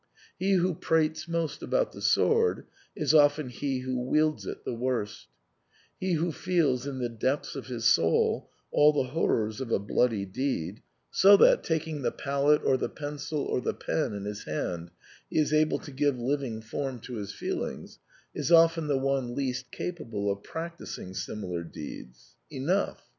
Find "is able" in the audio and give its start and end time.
15.37-15.77